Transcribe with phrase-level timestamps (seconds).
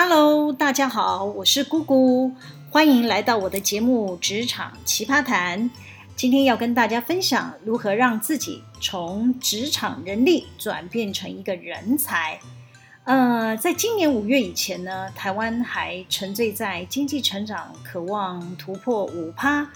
[0.00, 2.30] Hello，大家好，我是姑姑，
[2.70, 5.68] 欢迎来到我的节目《职场奇葩谈》。
[6.14, 12.38] 今天要跟大家分享如何让自己从职场人力转变成一个人才。
[13.02, 19.68] 呃，在今年五月以前呢，台湾还沉醉在经济成长，渴望突破五趴，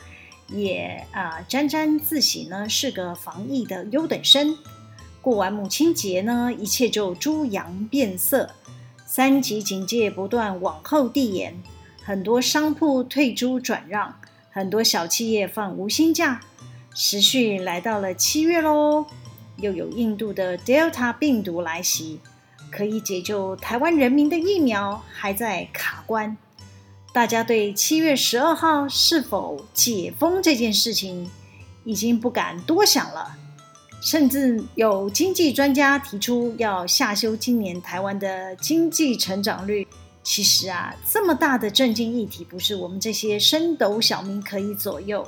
[0.47, 4.57] 也啊、沾沾自喜呢，是个防疫的优等生。
[5.21, 8.49] 过完母亲节呢，一切就猪羊变色。
[9.15, 11.63] 三级警戒不断往后递延，
[12.03, 14.19] 很多商铺退租转让，
[14.51, 16.41] 很多小企业放无薪假。
[16.95, 19.05] 时序来到了七月喽，
[19.59, 22.21] 又有印度的 Delta 病毒来袭，
[22.71, 26.35] 可以解救台湾人民的疫苗还在卡关。
[27.13, 31.31] 大家对七月十二号是否解封这件事情，
[31.85, 33.37] 已经不敢多想了。
[34.03, 39.87] 甚至有经济专家提出要下修今年台湾的经济成长率。
[40.25, 45.27] 其实啊，这么大的政经议题，不是我们这些升斗小民可以左右。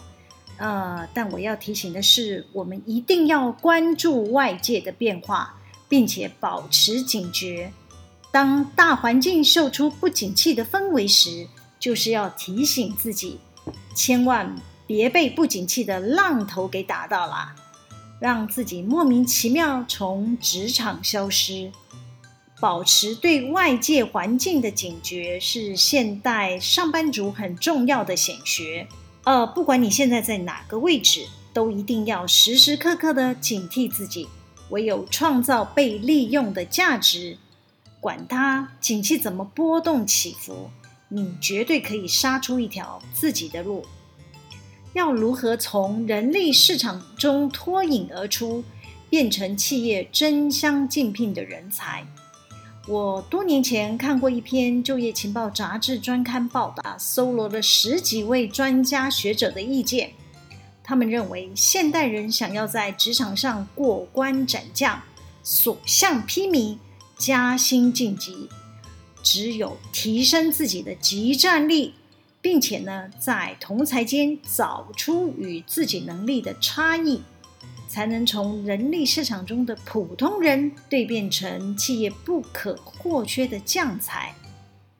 [0.56, 5.56] 呃，但我要提醒的是，我们一定要关注外界的变化，
[5.88, 7.72] 并且保持警觉。
[8.30, 11.46] 当大环境秀出不景气的氛围时，
[11.78, 13.38] 就是要提醒自己，
[13.94, 14.54] 千万
[14.86, 17.54] 别被不景气的浪头给打到了。
[18.24, 21.70] 让自己莫名其妙从职场消失，
[22.58, 28.88] 保持对外界环境的警觉是现代上班族很重要的显学。
[29.24, 34.26] 呃，不管你现在在哪个位置，都一定要时时刻刻的警惕自己。
[34.70, 37.36] 唯有创造被利用的价值，
[38.00, 40.70] 管它景气怎么波动起伏，
[41.10, 43.84] 你绝对可以杀出一条自己的路。
[44.94, 48.62] 要如何从人力市场中脱颖而出，
[49.10, 52.06] 变成企业争相竞聘的人才？
[52.86, 60.12] 我多年前看过一篇就业情报杂志专刊报道，搜罗了十几位专家学者的意见。
[60.84, 65.02] 他们认为，现代人想要在职场上过关斩将、
[65.42, 66.76] 所向披靡、
[67.18, 68.48] 加薪晋级，
[69.24, 71.94] 只有提升自己的即战力。
[72.44, 77.22] 并且呢，在同才间找出与自己能力的差异，
[77.88, 84.34] 才能从人力市场中的普通人蜕变成企业不可或缺的将才，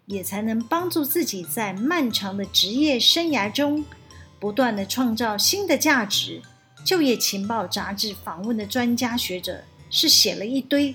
[0.06, 3.84] 也才能帮助自己在漫长的职业生涯中
[4.40, 6.40] 不断地创造新的价值。
[6.82, 10.94] 就业情报杂志访问的专家学者是写了一堆，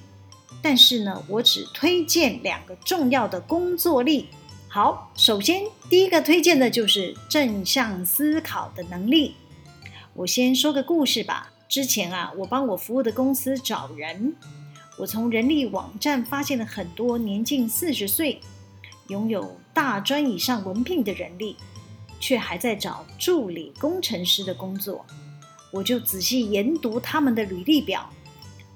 [0.64, 4.30] 但是呢，我只推荐两个重要的工作力。
[4.72, 9.34] 好，首先第一个推荐的就是正向思考的能力。
[10.13, 11.52] 我先说个故事吧。
[11.68, 14.35] 之前啊，我帮我服务的公司找人，
[14.96, 18.40] 我从人力网站发现了很多年近四十岁、
[19.08, 21.56] 拥有大专以上文凭的人力，
[22.19, 25.03] 却还在找助理工程师的工作。
[25.72, 28.08] 我就仔细研读他们的履历表，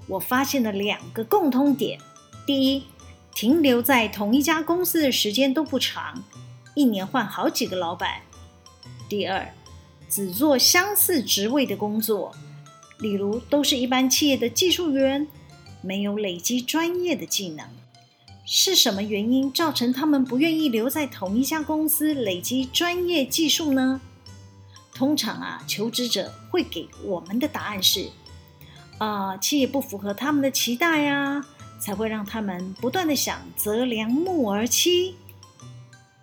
[0.07, 1.99] 我发现了两个共通点：
[2.47, 2.83] 第一，
[3.35, 6.23] 停留在同一家公司的时间都不长，
[6.75, 8.21] 一年换好几个老板。
[9.09, 9.53] 第二，
[10.09, 12.33] 只做相似职位的工作，
[12.99, 15.27] 例如都是一般企业的技术员，
[15.81, 17.67] 没有累积专业的技能。
[18.45, 24.01] 是什么原因造成他们不愿意留在同一家公司累积专业技术呢？
[24.93, 28.09] 通常啊，求职者会给我们的答案是：
[28.99, 31.45] 啊、企业不符合他们的期待呀。
[31.83, 35.15] 才会让他们不断地想择良木而栖。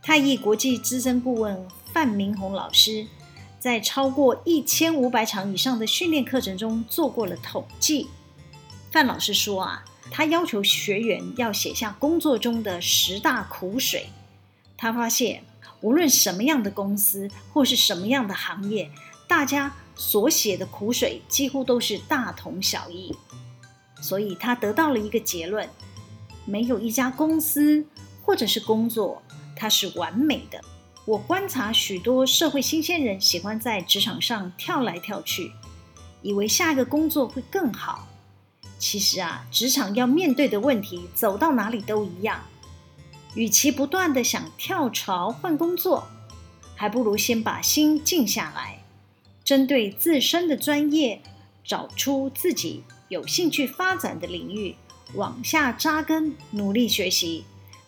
[0.02, 3.06] 太毅国际资深顾问范明宏老师
[3.58, 8.08] 在超过一千五百场以上的训练课程中做过了统计。
[8.90, 14.08] 范老师说啊，他要求学员要写下工作中的十大苦水。
[14.78, 15.44] 他发现，
[15.82, 18.90] 无论什么样的公司或是什么样的行业，
[19.28, 23.14] 大家所写的苦水几乎都是大同小异。
[24.00, 25.68] 所以他得到了一个结论：
[26.44, 27.84] 没有一家公司
[28.22, 29.22] 或者是工作，
[29.54, 30.60] 它是完美的。
[31.04, 35.52] 我观察许多社会新鲜人喜欢在职场上跳来跳去，
[36.22, 38.06] 以为下一个工作会更好。
[38.78, 42.40] 其实啊，职场要面对的问题，走到哪里都一样。
[43.34, 46.08] 与其不断的想跳槽换工作，
[46.74, 48.82] 还不如先把心静下来，
[49.44, 51.22] 针对自身的专业，
[51.62, 52.82] 找出自己。
[53.10, 54.76] 有兴趣发展的领域，
[55.14, 57.44] 往下扎根，努力学习。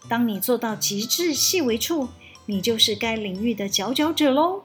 [0.09, 2.09] 当你做到极致细微处，
[2.45, 4.65] 你就是该领域的佼佼者喽。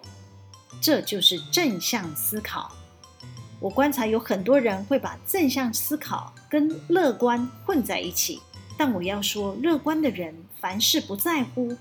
[0.82, 2.72] 这就是正向思考。
[3.60, 8.40] 我观察有很多人会把正向思考跟乐观混在一起。
[8.76, 11.78] 但我要说，乐观的人凡事不在乎，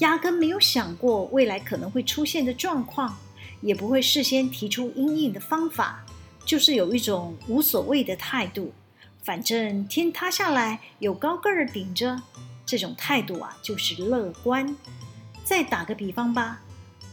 [0.00, 3.16] 压根没有想过未来可能会出现的状况，
[3.62, 6.04] 也不会事先提出因应的方法，
[6.48, 8.72] 就是有一种无所谓的态度。
[9.22, 12.22] 反正天塌下来有高个儿顶着，
[12.64, 14.74] 这种态度啊，就是乐观。
[15.44, 16.62] 再打个比方吧，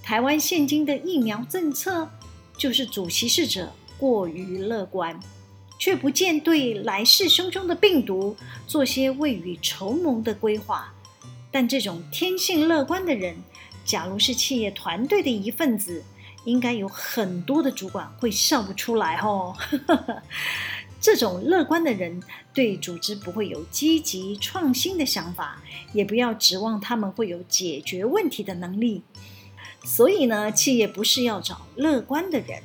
[0.01, 2.09] 台湾现今的疫苗政策，
[2.57, 5.19] 就是主歧视者过于乐观。
[5.77, 10.93] 却不见对来势汹汹的病毒做些未雨绸缪的规划，
[11.51, 13.35] 但这种天性乐观的人，
[13.83, 16.01] 假如是企业团队的一份子，
[16.45, 19.55] 应该有很多的主管会笑不出来哦。
[21.01, 25.61] 这种乐观的人对组织不会有积极创新的想法，
[25.93, 29.03] 也不要指望他们会有解决问题的能力。
[29.83, 32.63] 所以呢，企业不是要找乐观的人，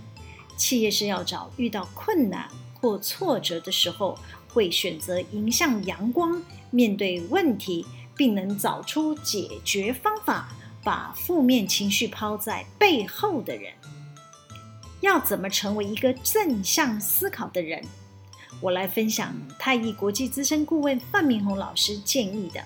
[0.57, 2.49] 企业是要找遇到困难。
[2.81, 4.19] 或挫折的时候，
[4.55, 7.85] 会选择迎向阳光，面对问题，
[8.17, 10.49] 并能找出解决方法，
[10.83, 13.73] 把负面情绪抛在背后的人。
[15.01, 17.83] 要怎么成为一个正向思考的人？
[18.61, 22.63] 我来分享太毅国际资深顾问范明宏老师建议的。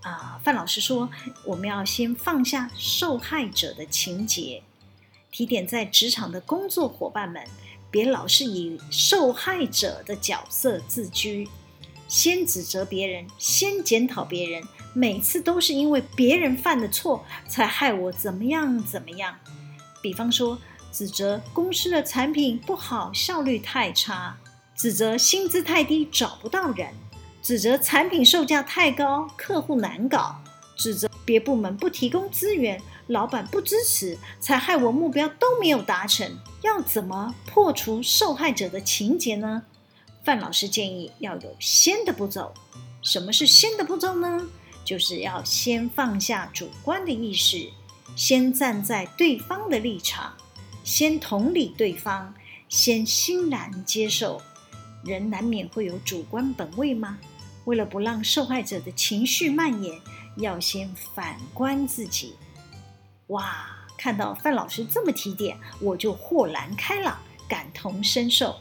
[0.00, 1.10] 啊，范老师说，
[1.44, 4.62] 我们要先放下受害者的情节，
[5.30, 7.44] 提点在职场的工作伙伴们。
[7.90, 11.48] 别老是以受害者的角色自居，
[12.08, 14.62] 先指责别人，先检讨别人，
[14.96, 19.36] 每次都是因为别人犯的错才害我怎么样怎么样。
[20.00, 20.58] 比方说，
[20.90, 24.38] 指责公司的产品不好，效率太差；
[24.74, 26.88] 指责薪资太低，找不到人；
[27.42, 30.40] 指责产品售价太高，客户难搞；
[30.78, 32.80] 指责别部门不提供资源。
[33.08, 36.38] 老板不支持，才害我目标都没有达成。
[36.62, 39.62] 要怎么破除受害者的情结呢？
[40.24, 42.54] 范老师建议要有先的步骤。
[43.02, 44.48] 什么是先的步骤呢？
[44.86, 47.68] 就是要先放下主观的意识，
[48.14, 50.32] 先站在对方的立场，
[50.84, 52.32] 先同理对方，
[52.68, 54.40] 先欣然接受。
[55.04, 57.18] 人难免会有主观本位吗？
[57.64, 60.00] 为了不让受害者的情绪蔓延，
[60.36, 62.36] 要先反观自己。
[63.26, 63.66] 哇，
[63.98, 67.18] 看到范老师这么提点，我就豁然开朗，
[67.48, 68.54] 感同身受。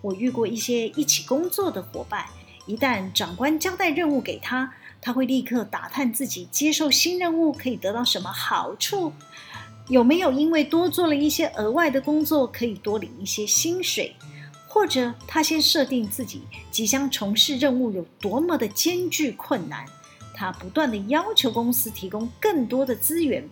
[0.00, 2.26] 我遇过一些一起工作的伙伴，
[2.66, 4.72] 一旦长官交代任务给他，
[5.04, 9.12] 他会立刻打探自己接受新任务可以得到什么好处，
[9.88, 14.16] 有没有因为多做了一些额外的工作可以多领一些薪水，
[14.66, 16.40] 或者他先设定自己
[16.70, 19.84] 即将从事任务有多么的艰巨困难，
[20.34, 23.46] 他不断地要求公司提供更多的资源。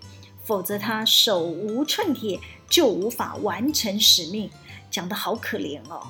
[0.45, 4.51] 否则，他手无寸铁就无法完成使命，
[4.91, 6.01] 讲得好可怜哦。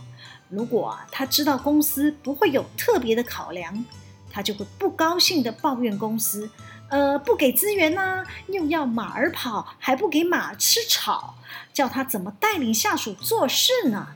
[0.48, 3.84] 如果啊，他知道公司不会有特别的考量，
[4.32, 6.50] 他就会不高兴地抱怨公司，
[6.88, 11.36] 呃，不给资源呐，又要马儿跑，还不给马吃草，
[11.72, 14.08] 叫他怎么带领下属做事呢？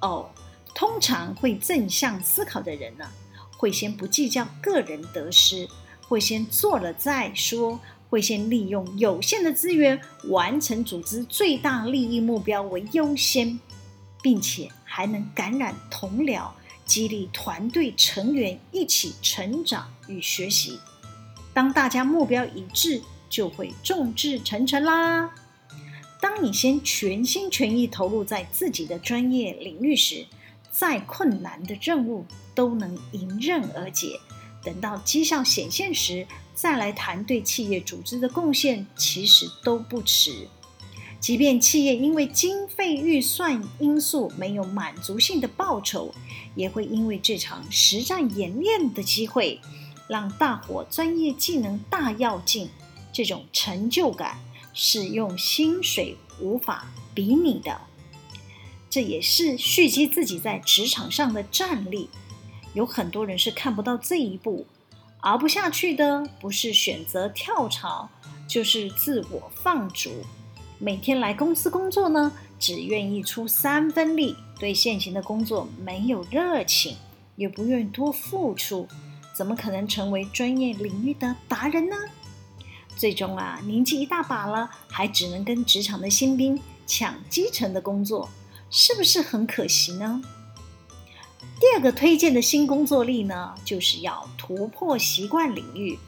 [0.00, 0.30] 哦，
[0.74, 3.06] 通常会正向思考的人呢，
[3.56, 5.68] 会先不计较个人得失，
[6.08, 7.80] 会先做了再说。
[8.08, 13.60] 会先利用有限的资源完成组织最大利益目标为优先，
[14.20, 16.48] 并且还能感染同僚，
[16.90, 20.80] 激励团队成员一起成长与学习。
[21.54, 25.30] 当大家目标一致，就会众志成城啦。
[26.20, 30.26] 当你先全心全意投入在自己的专业领域时，
[30.72, 34.18] 再困难的任务都能迎刃而解。
[34.64, 40.48] 等到绩效显现时，再来谈对企业组织的贡献，其实都不迟。
[41.20, 46.14] 即便企业因为经费预算因素没有满足性的报酬，
[46.54, 49.60] 也会因为这场实战演练的机会，
[50.08, 52.70] 让大伙专业技能大跃进。
[53.12, 54.38] 这种成就感
[54.72, 57.80] 是用薪水无法比拟的。
[58.88, 62.08] 这也是蓄积自己在职场上的战力。
[62.72, 64.66] 有很多人是看不到这一步。
[65.20, 68.08] 熬不下去的，不是选择跳槽，
[68.48, 70.10] 就是自我放逐。
[70.82, 76.96] 每天来公司工作呢，只愿意出三分力，对现行的工作没有热情，
[77.36, 78.88] 也不愿多付出，
[79.34, 81.96] 怎么可能成为专业领域的达人呢？
[82.96, 88.30] 最终啊，年纪一大把了，还只能跟职场的新兵抢基层的工作，
[88.70, 90.22] 是不是很可惜呢？
[91.60, 95.98] 第二个推荐的新工作力呢，就是要突破习惯领域。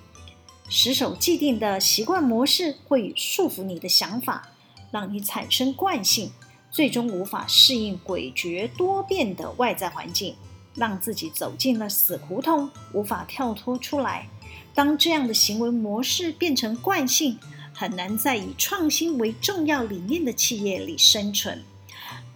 [0.71, 4.49] 死守既定的习惯模式会束缚你的想法，
[4.93, 6.31] 让你产生惯性，
[6.71, 10.37] 最终无法适应诡谲多变的外在环境。
[10.75, 14.27] 让自己走进了死胡同，无法跳脱出来。
[14.73, 17.39] 当这样的行为模式变成惯性，
[17.75, 21.63] 很难在以创新为重要理念的企业里生存。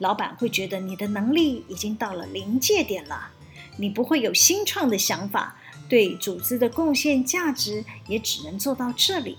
[0.01, 3.31] 老板会觉得你的能力已经到了临界点了，
[3.79, 5.57] 你不会有新创的想法，
[5.89, 9.39] 对组织的贡献价值也只能做到这里。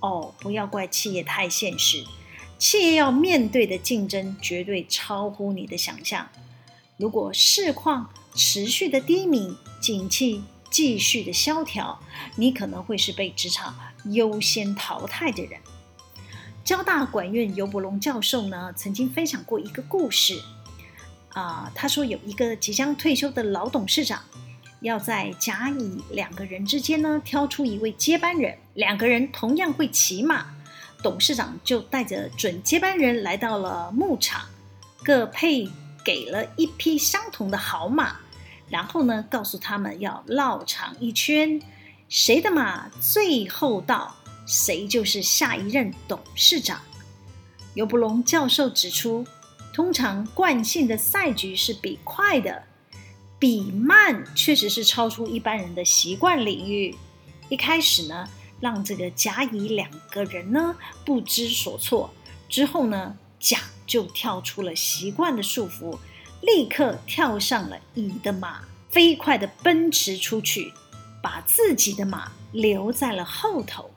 [0.00, 2.04] 哦，不要怪企业太现实，
[2.58, 6.28] 企业要面对的竞争绝对超乎你的想象。
[6.96, 12.00] 如果市况持续的低迷，景气继续的萧条，
[12.36, 15.60] 你可能会是被职场优先淘汰的人。
[16.64, 20.40] 交大管院游伯龙教授呢，曾经分享过一个故事，
[21.28, 24.24] 啊、他说有一个即将退休的老董事长，
[24.80, 30.55] 要在甲乙两个人之间呢挑出一位接班人，两个人同样会骑马，
[31.06, 34.44] 董事长就带着准接班人来到了牧场，
[35.04, 35.70] 各配
[36.04, 38.16] 给了一匹相同的好马，
[38.68, 41.62] 然后呢，告诉他们要绕场一圈，
[42.08, 44.16] 谁的马最后到。
[44.48, 46.80] 谁就是下一任董事长？
[47.74, 49.24] 尤伯龙教授指出，
[49.72, 52.64] 通常惯性的赛局是比快的，
[53.38, 56.96] 比慢确实是超出一般人的习惯领域。
[57.48, 58.28] 一开始呢，
[58.60, 62.10] 让这个甲乙两个人呢不知所措，
[62.48, 65.98] 之后呢，甲就跳出了习惯的束缚，
[66.42, 70.72] 立刻跳上了乙的马，飞快地奔驰出去，
[71.22, 73.90] 把自己的马留在了后头。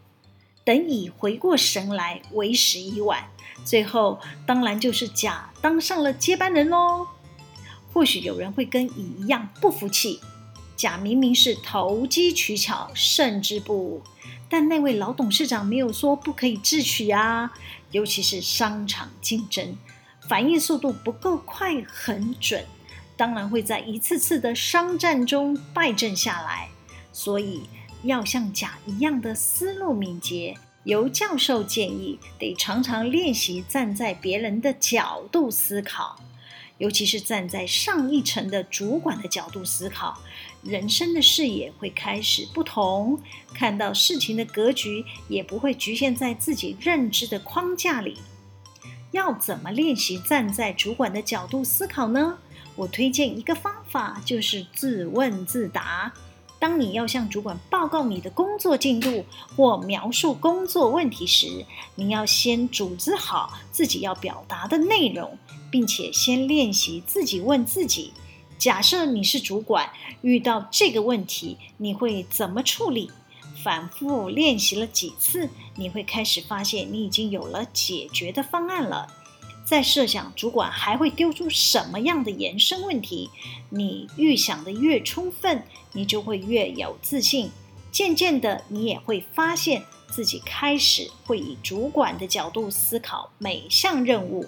[0.65, 3.27] 等乙回过神来，为时已晚。
[3.65, 7.07] 最后，当然就是甲当上了接班人喽。
[7.91, 10.19] 或许有人会跟乙一样不服气，
[10.75, 14.03] 甲明明是投机取巧，胜之不武，
[14.49, 17.53] 但那位老董事长没有说不可以智取啊。
[17.91, 19.77] 尤其是商场竞争，
[20.27, 22.65] 反应速度不够快，很准，
[23.15, 26.69] 当然会在一次次的商战中败阵下来。
[27.13, 27.63] 所以。
[28.03, 36.17] 要像甲一样的思路敏捷，由教授建议得常常练习站在别人的角度思考，
[36.77, 40.17] 尤其是站在上一层的主管的角度思考，
[40.63, 43.19] 人生的视野会开始不同，
[43.53, 48.17] 看到事情的格局也不会局限在自己认知的框架里。
[49.11, 52.37] 要怎么练习站在主管的角度思考呢？
[52.75, 56.13] 我推荐一个方法，就是自问自答。
[56.59, 59.25] 当你要向主管报告你的工作进度
[59.55, 65.37] 或描述工作问题时，你要先组织好自己要表达的内容，
[65.71, 68.11] 并且先练习自己问自己：
[68.59, 69.89] 假设你是主管，
[70.21, 73.09] 遇到这个问题，你会怎么处理？
[73.63, 79.07] 反复练习了几次，你会开始发现你已经有了解决的方案了。
[79.63, 83.29] 再设想主管还会丢出什么样的延伸问题，
[83.69, 85.63] 你预想的越充分，
[85.93, 87.49] 你就会越有自信。
[87.93, 94.45] 渐渐的，你也会发现自己开始会以主管的角度思考每项任务。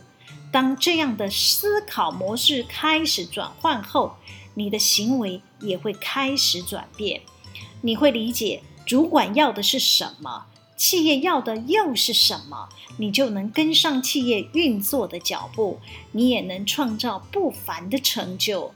[0.51, 4.17] 当这样的思考模式开始转换后，
[4.53, 7.21] 你的行为也会开始转变。
[7.81, 10.45] 你会理解主管要的是什么。
[10.75, 12.67] 企业要的又是什么？
[12.97, 15.79] 你就能跟上企业运作的脚步，
[16.11, 18.73] 你也能创造不凡的成就。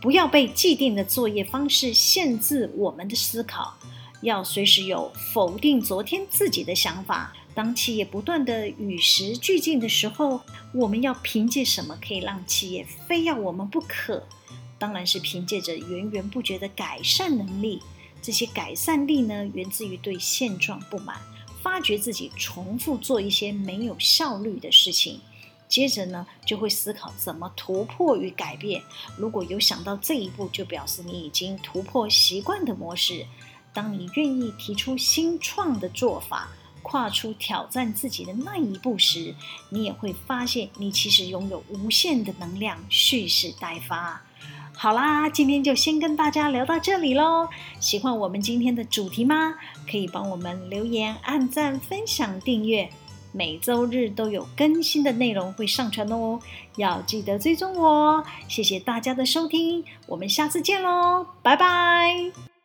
[0.00, 3.74] 不要被既定的作业方式限制我们的思考，
[4.20, 7.34] 要随时有否定昨天自己的想法。
[7.58, 14.22] 当企业不断地与时俱进的时候，我们要凭借什么可以让企业非要我们不可？
[14.78, 17.82] 当然是凭借着源源不绝的改善能力。
[18.22, 21.20] 这些改善力呢，源自于对现状不满，
[21.60, 25.20] 发觉自己重复做一些没有效率的事情，
[25.66, 28.80] 接着呢，就会思考怎么突破与改变。
[29.16, 33.26] 如果有想到这一步，就表示你已经突破习惯的模式。
[33.74, 36.50] 当你愿意提出新创的做法，
[36.82, 39.34] 跨出挑战自己的那一步时，
[39.70, 44.22] 你也会发现你其实拥有无限的能量，蓄势待发。
[44.74, 47.48] 好啦，今天就先跟大家聊到这里喽。
[47.80, 49.56] 喜欢我们今天的主题吗？
[49.90, 52.88] 可以帮我们留言、按赞、分享、订阅。
[53.30, 56.40] 每周日都有更新的内容会上传哦，
[56.76, 58.24] 要记得追踪我哦。
[58.48, 62.57] 谢谢大家的收听，我们下次见喽，拜拜。